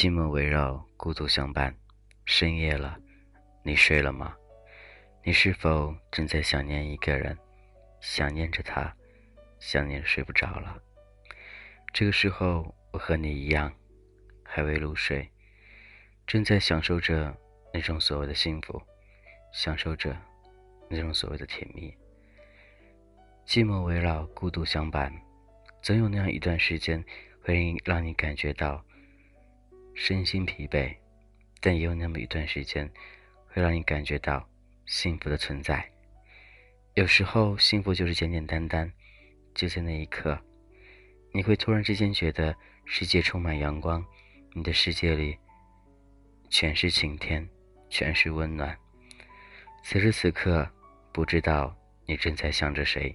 [0.00, 1.76] 寂寞围绕，孤独相伴。
[2.24, 2.98] 深夜了，
[3.62, 4.34] 你睡了吗？
[5.22, 7.36] 你是否正在想念一个人？
[8.00, 8.96] 想念着他，
[9.58, 10.82] 想念睡不着了。
[11.92, 13.70] 这个时候，我和你一样，
[14.42, 15.30] 还未入睡，
[16.26, 17.36] 正在享受着
[17.70, 18.80] 那种所谓的幸福，
[19.52, 20.16] 享受着
[20.88, 21.94] 那种所谓的甜蜜。
[23.46, 25.12] 寂寞围绕，孤独相伴，
[25.82, 27.04] 总有那样一段时间，
[27.42, 28.82] 会让你感觉到
[30.02, 30.96] 身心疲惫，
[31.60, 32.90] 但也有那么一段时间，
[33.48, 34.48] 会让你感觉到
[34.86, 35.86] 幸福的存在。
[36.94, 38.90] 有时候，幸福就是简简单单，
[39.54, 40.40] 就在那一刻，
[41.34, 44.02] 你会突然之间觉得世界充满阳光，
[44.54, 45.36] 你的世界里
[46.48, 47.46] 全是晴天，
[47.90, 48.74] 全是温暖。
[49.84, 50.66] 此时此刻，
[51.12, 53.14] 不知道你正在想着谁。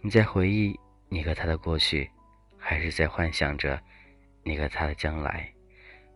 [0.00, 0.76] 你在回忆
[1.08, 2.10] 你和他的过去，
[2.58, 3.80] 还是在幻想着
[4.42, 5.48] 你和他的将来？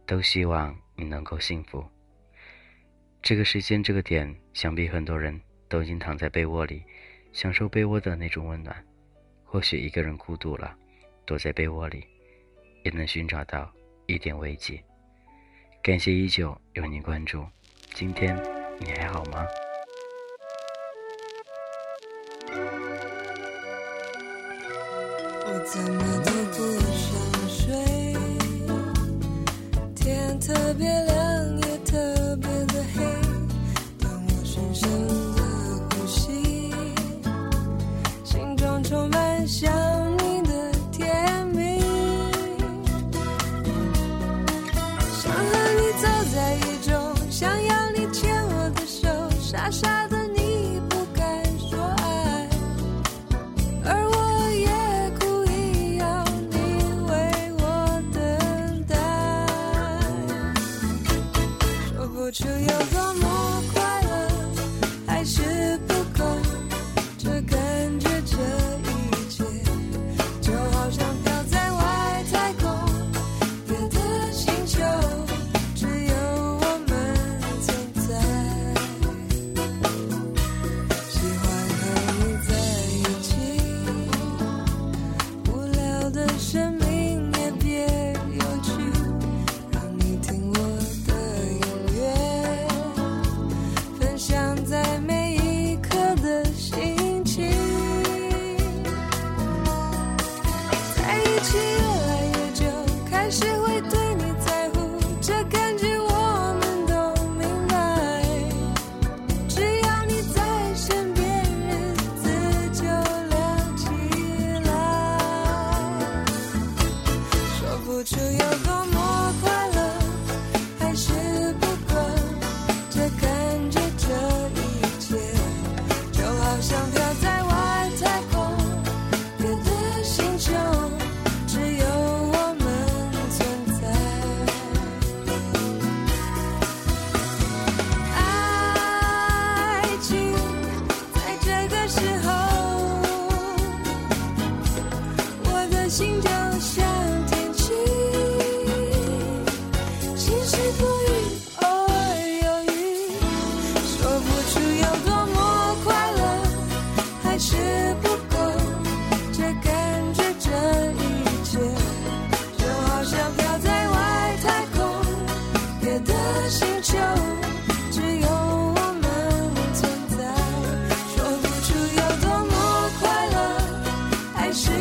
[0.06, 1.84] 都希望你能够幸福。
[3.20, 6.84] 这个时间，这个点，想必很多人都已经躺在被窝里，
[7.32, 8.84] 享受被窝的那种温暖。
[9.44, 10.76] 或许一个人孤独了，
[11.24, 12.04] 躲在被窝里，
[12.84, 13.72] 也能寻找到
[14.06, 14.80] 一点慰藉。
[15.82, 17.44] 感谢依旧有你关注，
[17.94, 18.36] 今天
[18.78, 19.44] 你还好吗？
[25.48, 27.05] 我怎么都不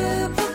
[0.06, 0.55] you.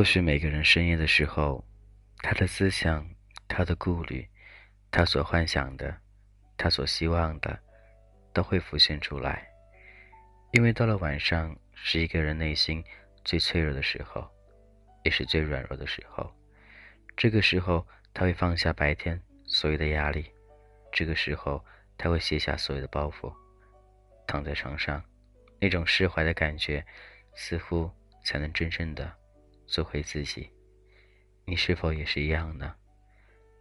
[0.00, 1.62] 或许每个人深夜的时候，
[2.22, 3.06] 他的思想、
[3.46, 4.26] 他的顾虑、
[4.90, 5.94] 他所幻想的、
[6.56, 7.60] 他所希望的，
[8.32, 9.46] 都会浮现出来。
[10.52, 12.82] 因为到了晚上，是一个人内心
[13.26, 14.26] 最脆弱的时候，
[15.04, 16.34] 也是最软弱的时候。
[17.14, 20.22] 这个时候，他会放下白天所有的压力；
[20.90, 21.62] 这个时候，
[21.98, 23.30] 他会卸下所有的包袱，
[24.26, 25.04] 躺在床上，
[25.60, 26.82] 那种释怀的感觉，
[27.34, 27.90] 似乎
[28.24, 29.19] 才能真正的。
[29.70, 30.50] 做回自己，
[31.44, 32.74] 你是否也是一样呢？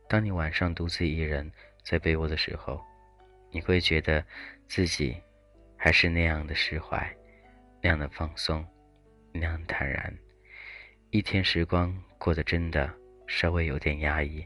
[0.10, 1.50] 当你晚上独自一人
[1.84, 2.84] 在被窝的时候，
[3.52, 4.26] 你会觉得
[4.68, 5.16] 自己
[5.78, 7.16] 还是那样的释怀，
[7.80, 8.66] 那样的放松，
[9.32, 10.12] 那样坦然。
[11.12, 12.92] 一天时光过得真的
[13.28, 14.44] 稍微有点压抑，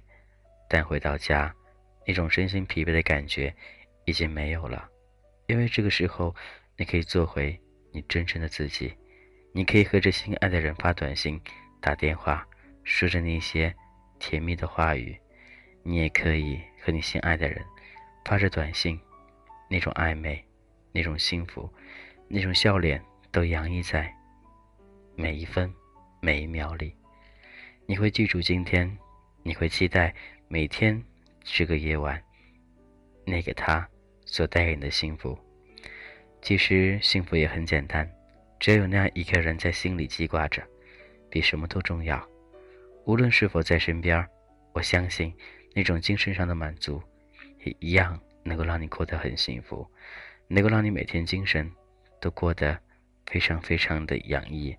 [0.70, 1.56] 但回到家，
[2.06, 3.56] 那种身心疲惫的感觉
[4.04, 4.90] 已经没有了，
[5.48, 6.36] 因为这个时候
[6.76, 7.58] 你可以做回
[7.94, 8.94] 你真正的自己，
[9.54, 11.40] 你可以和着心爱的人发短信、
[11.80, 12.46] 打电话，
[12.84, 13.74] 说着那些
[14.20, 15.16] 甜蜜的话语，
[15.84, 17.64] 你也可以和你心爱的人
[18.26, 19.00] 发着短信，
[19.70, 20.44] 那种暧昧、
[20.92, 21.72] 那种幸福、
[22.28, 23.02] 那种笑脸
[23.32, 24.14] 都洋溢在
[25.16, 25.74] 每一分。
[26.26, 26.96] 每一秒里，
[27.86, 28.98] 你会记住今天，
[29.44, 30.16] 你会期待
[30.48, 31.04] 每天
[31.44, 32.24] 这个夜晚，
[33.26, 33.86] 那个他
[34.24, 35.38] 所带给你的幸福。
[36.42, 38.10] 其实幸福也很简单，
[38.64, 40.64] 只有那样一个人在心里记挂着，
[41.30, 42.26] 比什么都重要。
[43.04, 44.26] 无论是否在身边，
[44.72, 45.36] 我相信
[45.76, 47.04] 那种精神上的满足，
[47.66, 49.86] 也一样能够让你过得很幸福，
[50.48, 51.70] 能够让你每天精神
[52.22, 52.80] 都过得
[53.26, 54.74] 非常非常的洋溢。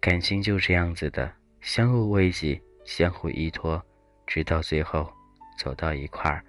[0.00, 3.84] 感情就是这样子的，相互慰藉，相互依托，
[4.28, 5.12] 直到最后
[5.58, 6.44] 走到一块儿。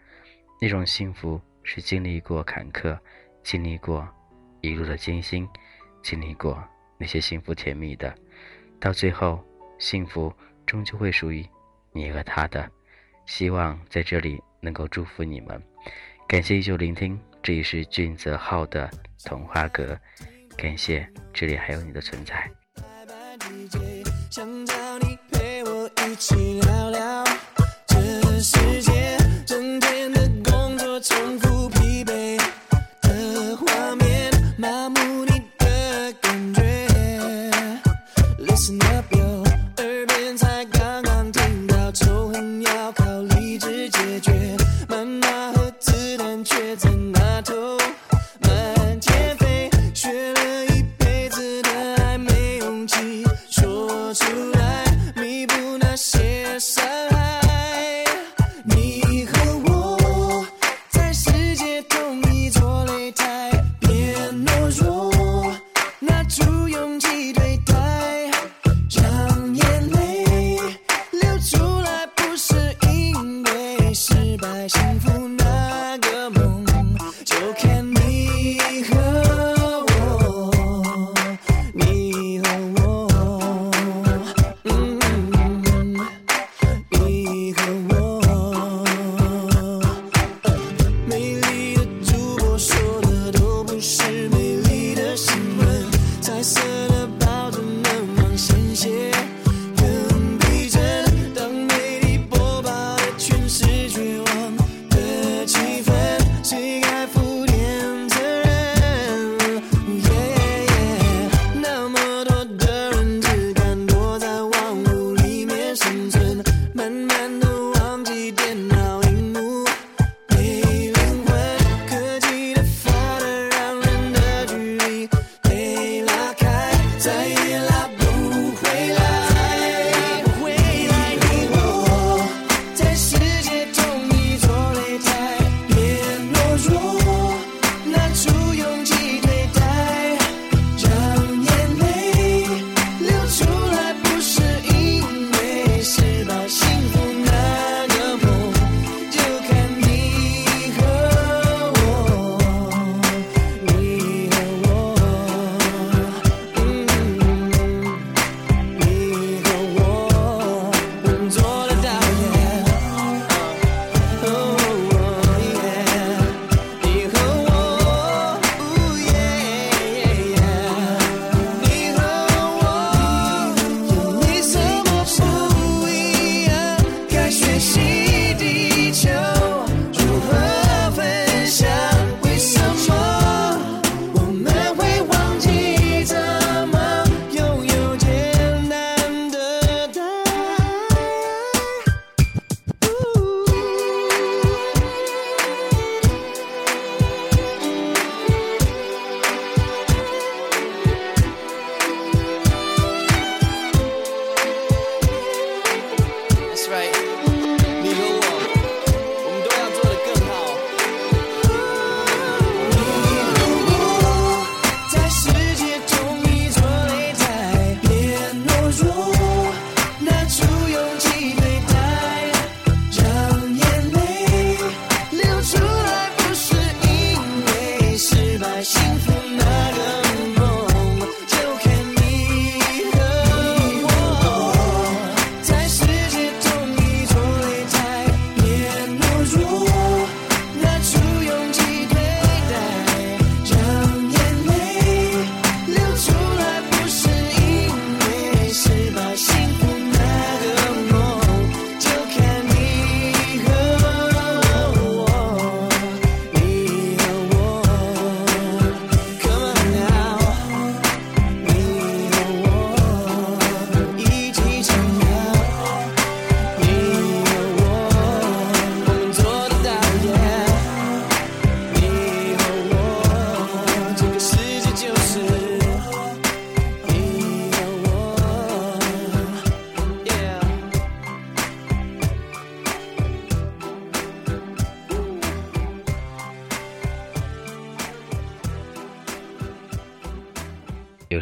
[0.61, 2.95] 那种幸福是经历过坎坷，
[3.41, 4.07] 经历过
[4.63, 5.45] 一路的艰辛，
[6.01, 6.57] 经历过
[6.97, 8.15] 那些幸福甜蜜的，
[8.79, 9.43] 到最后，
[9.77, 10.33] 幸福
[10.65, 11.45] 终究会属于
[11.91, 12.71] 你和他的。
[13.25, 15.61] 希望在这里能够祝福你们。
[16.29, 18.89] 感谢依旧聆听，这里是俊泽浩的
[19.25, 19.99] 童话阁，
[20.55, 22.49] 感谢这里还有你的存在。
[24.29, 26.61] 想找你陪我一起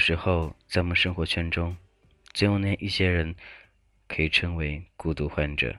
[0.02, 1.78] 时候在我们生活圈中，
[2.34, 3.34] 总有那一些人
[4.08, 5.74] 可以称为孤独患者，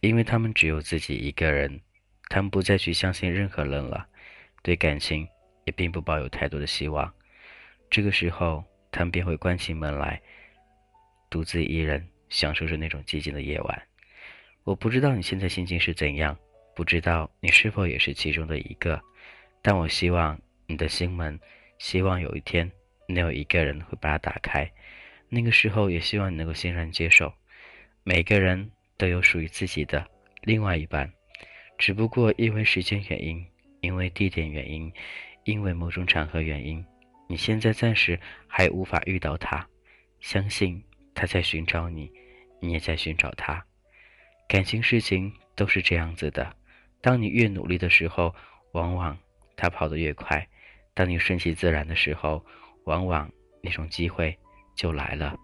[0.00, 1.80] 因为他们只有自己一个人，
[2.28, 4.06] 他们不再去相信任何人了，
[4.60, 5.26] 对感情
[5.66, 7.10] 也并不抱有太多的希望。
[7.88, 10.20] 这个时候，他们便会关起门来，
[11.30, 13.82] 独自一人享受着那种寂静的夜晚。
[14.64, 16.36] 我不知道你现在心情是怎样，
[16.74, 19.00] 不知道你是否也是其中的一个，
[19.62, 21.38] 但我希望你的心门，
[21.78, 22.68] 希望有一天。
[23.06, 24.70] 没有一个人会把它打开，
[25.28, 27.32] 那个时候也希望你能够欣然接受。
[28.02, 30.06] 每个人都有属于自己的
[30.42, 31.10] 另外一半，
[31.78, 33.44] 只不过因为时间原因，
[33.80, 34.92] 因为地点原因，
[35.44, 36.84] 因为某种场合原因，
[37.28, 39.66] 你现在暂时还无法遇到他。
[40.20, 40.82] 相信
[41.14, 42.10] 他在寻找你，
[42.60, 43.62] 你也在寻找他。
[44.48, 46.54] 感情事情都是这样子的，
[47.00, 48.34] 当你越努力的时候，
[48.72, 49.18] 往往
[49.56, 50.38] 他跑得越快；
[50.94, 52.44] 当你顺其自然的时候，
[52.84, 53.30] 往往
[53.62, 54.36] 那种机会
[54.74, 55.36] 就来了。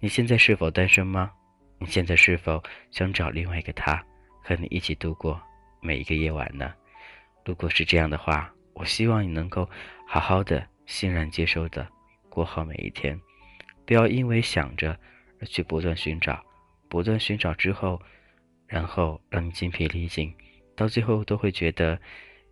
[0.00, 1.30] 你现在是否单身吗？
[1.78, 4.02] 你现在是否想找另外一个他
[4.42, 5.40] 和你一起度过
[5.80, 6.72] 每一个夜晚呢？
[7.44, 9.68] 如果是这样的话，我希望你能够
[10.06, 11.86] 好好的、欣然接受的
[12.28, 13.18] 过好每一天，
[13.84, 14.98] 不要因为想着
[15.40, 16.42] 而去不断寻找，
[16.88, 18.00] 不断寻找之后，
[18.66, 20.32] 然后让你精疲力尽，
[20.76, 21.98] 到最后都会觉得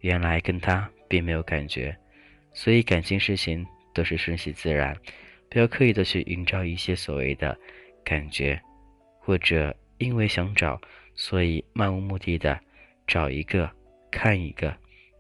[0.01, 1.97] 原来跟他并没有感觉。
[2.55, 3.67] 所以感情事情。
[3.93, 4.97] 都是顺其自然，
[5.49, 7.59] 不要刻意的去营造一些所谓的
[8.05, 8.61] 感觉，
[9.19, 10.81] 或者因为想找，
[11.15, 12.59] 所以漫无目的的
[13.07, 13.71] 找一个
[14.11, 14.75] 看一个，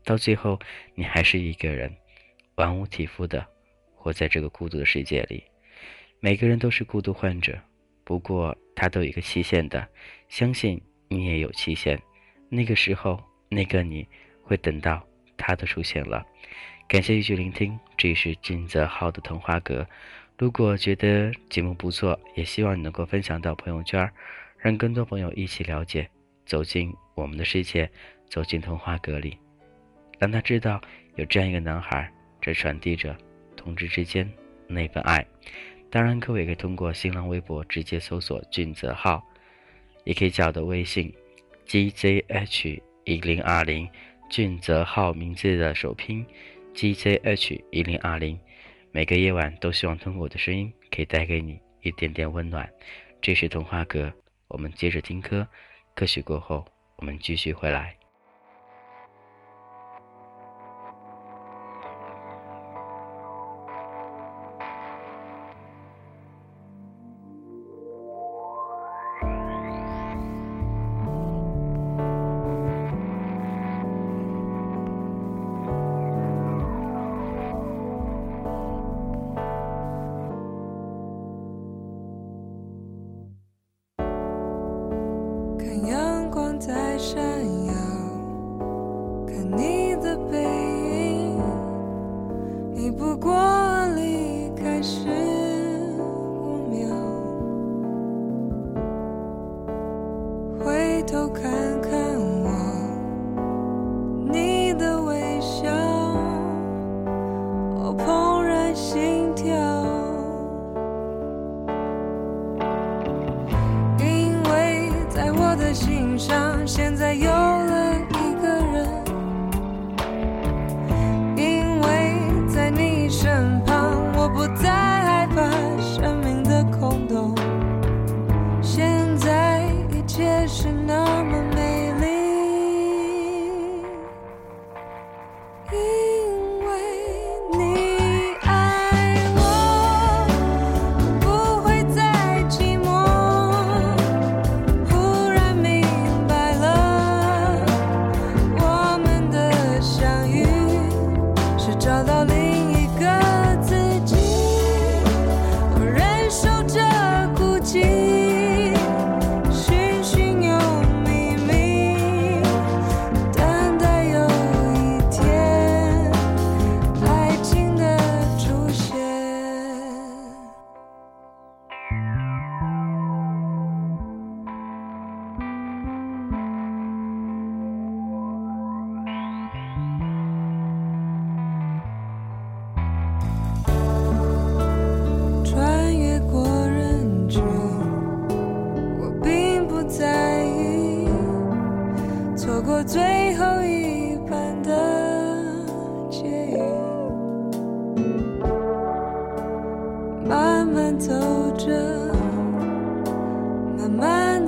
[0.04, 0.58] 到最后
[0.94, 1.94] 你还是一个人，
[2.56, 3.46] 玩物体肤的
[3.94, 5.44] 活在这个孤独的世界里。
[6.20, 7.58] 每个人都是孤独患者，
[8.04, 9.86] 不过他都有一个期限的，
[10.28, 12.00] 相信你也有期限，
[12.48, 14.06] 那个时候那个你
[14.42, 16.24] 会等到他的出现了。
[16.92, 19.88] 感谢继续聆听，这里是金泽浩的童话阁。
[20.36, 24.06] 如果觉得节目不错，也希望你能够分享到朋友圈，
[24.58, 26.06] 让更多朋友一起了解，
[26.44, 27.90] 走进我们的世界，
[28.28, 29.38] 走进童话阁里，
[30.18, 30.78] 让他知道
[31.14, 33.16] 有这样一个男孩在传递着
[33.56, 34.30] 同志之间
[34.66, 35.26] 那份爱。
[35.88, 39.26] 当然，各位也可以通过新浪微博直接搜索“俊泽浩”，
[40.04, 41.10] 也可以加我的微信
[41.66, 43.88] “gzh 一零二零”，
[44.28, 46.22] 俊泽浩名字的首拼。
[46.74, 48.38] GZH 一零二零，
[48.90, 52.68] 每个夜晚都希望通过我的声音，可以带给你一点点温暖。
[53.20, 54.12] 这是童话歌，
[54.48, 55.46] 我们接着听歌，
[55.94, 56.64] 歌曲过后，
[56.96, 57.96] 我们继续回来。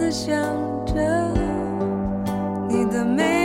[0.04, 0.34] 的想
[0.84, 1.32] 着
[2.68, 3.43] 你的美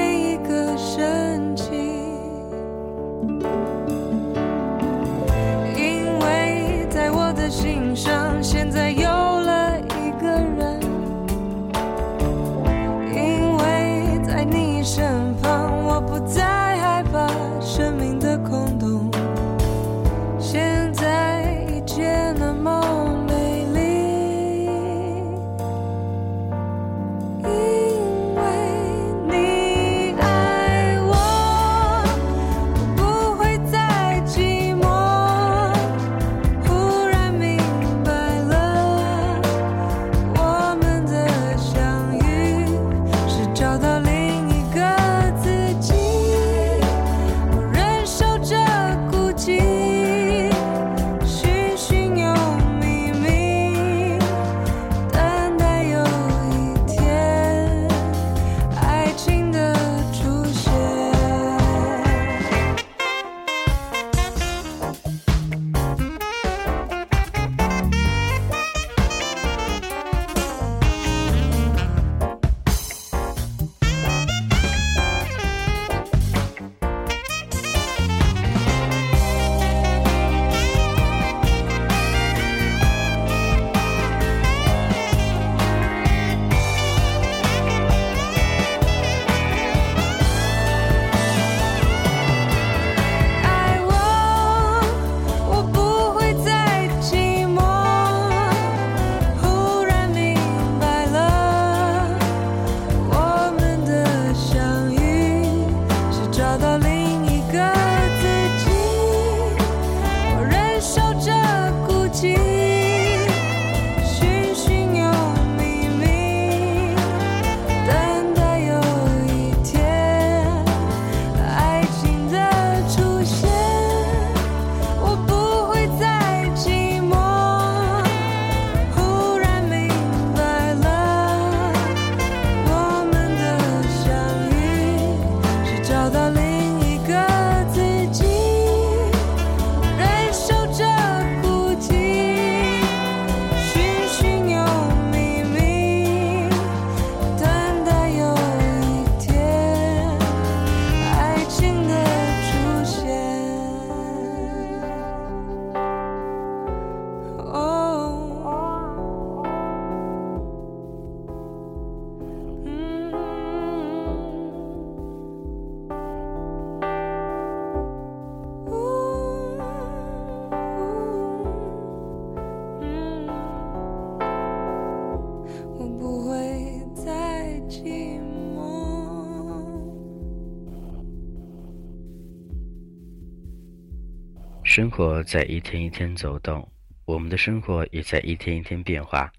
[184.79, 186.65] 生活在一天一天走动，
[187.03, 189.29] 我们的生活也在一天一天变化。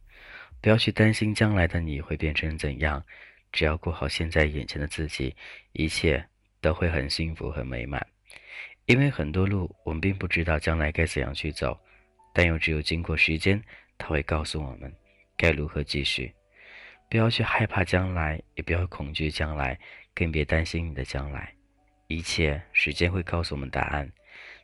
[0.61, 3.03] 不要去担心将来的你会变成怎样，
[3.50, 5.35] 只要过好现在眼前的自己，
[5.72, 6.22] 一切
[6.61, 8.07] 都会很幸福很美满。
[8.85, 11.74] 因为很多路我们并不知道将来该怎样去走，
[12.35, 13.59] 但又只有经过时间，
[13.96, 14.94] 它会告诉我们
[15.38, 16.31] 该如何继续。
[17.09, 19.81] 不要去害怕将来，也不要恐惧将来，
[20.14, 21.50] 更别担心你的将来。
[22.09, 24.12] 一切时间会告诉我们答案。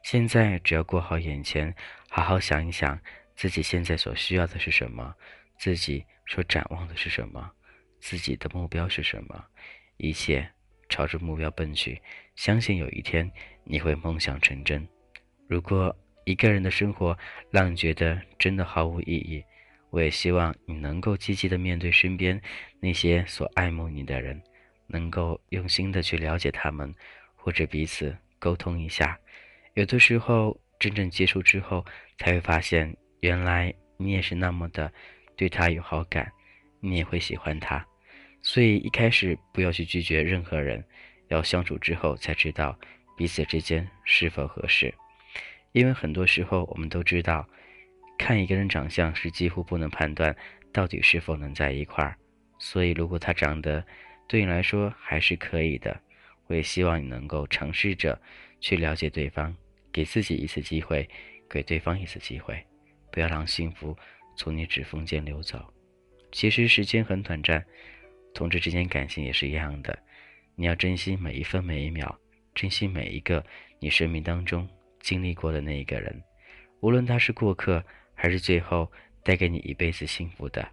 [0.06, 1.74] 现在只要过好眼前，
[2.08, 2.96] 好好想一想
[3.34, 5.12] 自己现在所需要的是什么，
[5.58, 7.50] 自己所展望的是什么，
[7.98, 9.44] 自己的目标是什么，
[9.96, 10.48] 一切
[10.88, 12.00] 朝着目标奔去，
[12.36, 13.28] 相信有一天
[13.64, 14.86] 你会梦想成真。
[15.48, 15.92] 如果
[16.24, 17.18] 一个人的生活
[17.50, 19.42] 让你觉得真的毫无意义，
[19.90, 22.40] 我也希望你能够积极的面对身边
[22.78, 24.40] 那些所爱慕你的人，
[24.86, 26.94] 能够用心的去了解他们，
[27.34, 29.18] 或者彼此沟通一下。
[29.76, 31.84] 有的时候，真正接触之后，
[32.16, 34.90] 才会发现，原来你也是那么的
[35.36, 36.32] 对他有好感，
[36.80, 37.86] 你也会喜欢他。
[38.40, 40.82] 所以一开始不要去拒绝任何人，
[41.28, 42.74] 要相处之后才知道
[43.18, 44.94] 彼此之间是否合适。
[45.72, 47.46] 因为很多时候我们都知道，
[48.16, 50.34] 看一个人长相是几乎不能判断
[50.72, 52.16] 到底是否能在一块儿。
[52.58, 53.84] 所以如果他长得
[54.26, 56.00] 对你来说还是可以的，
[56.46, 58.18] 我也希望你能够尝试着
[58.58, 59.54] 去了解对方，
[59.92, 61.08] 给自己一次机会，
[61.48, 62.64] 给对方一次机会，
[63.10, 63.96] 不要让幸福
[64.36, 65.64] 从你指缝间流走。
[66.32, 67.64] 其实时间很短暂，
[68.34, 69.98] 同志之间感情也是一样的，
[70.54, 72.18] 你要珍惜每一分每一秒，
[72.54, 73.44] 珍惜每一个
[73.78, 74.68] 你生命当中
[75.00, 76.22] 经历过的那一个人，
[76.80, 77.82] 无论他是过客
[78.14, 78.90] 还是最后
[79.22, 80.68] 带给你一辈子幸福的，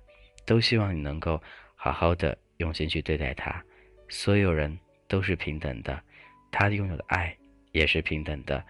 [0.45, 1.41] 都希望你能够
[1.75, 3.63] 好好的用心去对待他。
[4.09, 6.03] 所有人都是平等的，
[6.51, 7.35] 他拥有的爱
[7.71, 8.63] 也是平等的，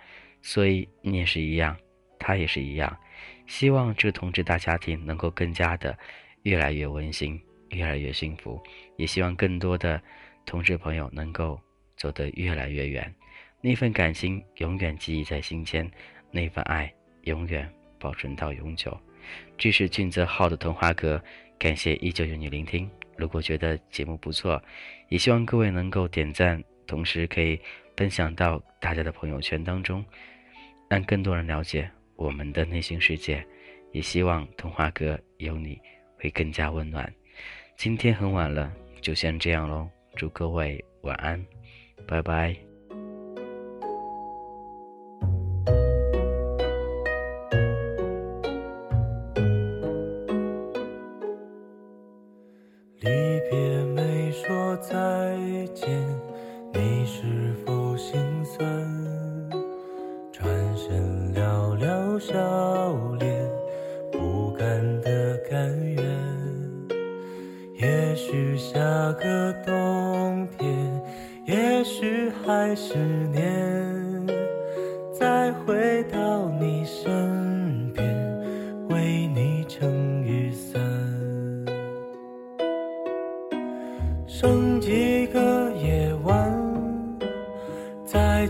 [0.43, 1.75] 所以你也是一样，
[2.19, 2.95] 他也是一样。
[3.47, 5.97] 希望这个同志大家庭能够更加的
[6.43, 8.61] 越来越温馨，越来越幸福。
[8.97, 9.99] 也希望更多的
[10.45, 11.59] 同志朋友能够
[11.97, 13.13] 走得越来越远，
[13.61, 15.89] 那份感情永远记忆在心间，
[16.29, 18.95] 那份爱永远保存到永久。
[19.57, 21.23] 这是俊泽浩的童话阁，
[21.57, 22.89] 感谢依旧有你聆听。
[23.15, 24.61] 如果觉得节目不错，
[25.07, 27.57] 也希望各位能够点赞，同时可以
[27.95, 30.03] 分享到大家的朋友圈当中，
[30.93, 31.89] 让更多人了解。
[32.15, 33.43] 我们的内心世界，
[33.91, 35.81] 也希望童话阁有你
[36.17, 37.11] 会更加温暖。
[37.75, 39.89] 今天很晚了，就先这样喽。
[40.15, 41.43] 祝各位晚安，
[42.05, 42.72] 拜拜。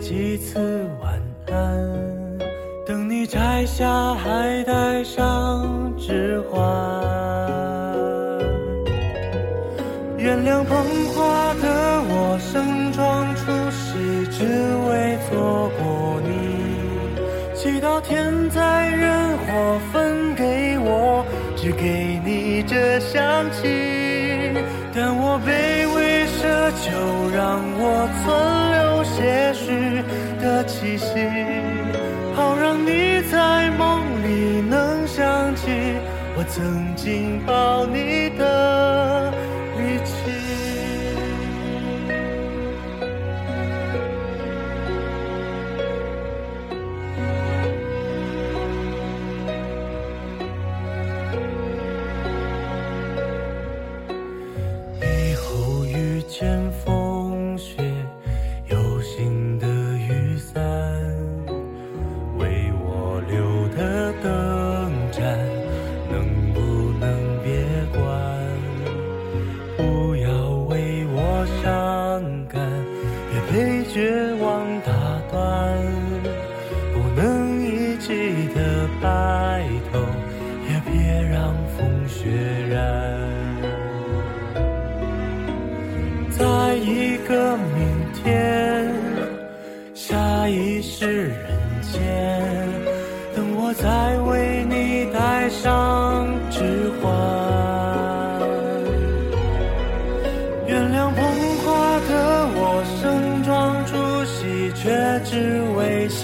[0.04, 1.14] 几次晚
[1.48, 2.38] 安，
[2.86, 6.62] 等你摘下还带上指环。
[10.18, 10.76] 原谅捧
[11.14, 14.44] 花的我，盛装出席，只
[14.90, 16.28] 为错过你。
[17.56, 24.52] 祈祷天灾人祸分给我，只给你这香气。
[24.94, 26.42] 但我卑微奢
[26.84, 26.92] 求，
[27.34, 28.63] 让我存
[30.66, 31.53] 气息，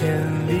[0.00, 0.08] 千
[0.48, 0.52] 里。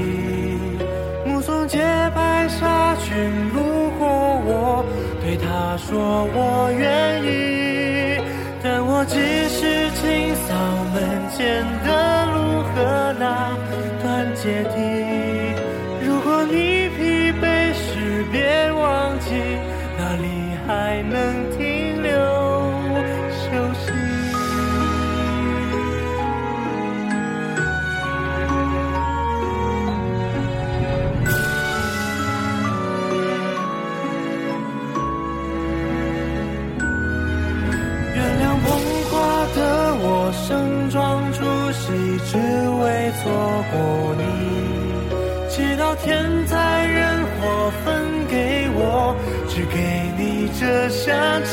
[1.24, 1.78] 目送洁
[2.14, 3.08] 白纱裙
[3.54, 4.06] 路过
[4.44, 4.84] 我，
[5.22, 8.20] 对他说我愿意。
[8.62, 9.16] 但我只
[9.48, 10.52] 是清扫
[10.92, 11.00] 门
[11.34, 11.88] 前的
[12.26, 13.56] 路和那
[14.02, 14.89] 段阶梯。
[40.46, 41.92] 盛装出席，
[42.26, 43.30] 只为错
[43.70, 43.74] 过
[44.16, 44.22] 你。
[45.48, 46.98] 祈祷天灾人
[47.40, 47.86] 祸分
[48.28, 49.14] 给我，
[49.48, 49.76] 只给
[50.16, 51.08] 你这香
[51.44, 51.52] 气。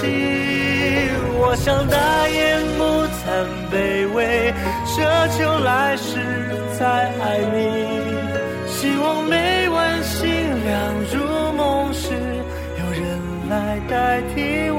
[1.39, 2.83] 我想大言不
[3.17, 3.23] 惭
[3.71, 3.75] 卑
[4.13, 4.53] 微，
[4.85, 4.95] 奢
[5.37, 6.19] 求来世
[6.79, 6.85] 再
[7.19, 7.55] 爱你。
[8.67, 10.25] 希望每晚星
[10.65, 10.75] 亮
[11.11, 12.13] 入梦时，
[12.79, 13.03] 有人
[13.49, 14.69] 来代替。